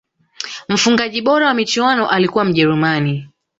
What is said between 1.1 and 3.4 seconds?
bora wa michuano alikuwa mjerumani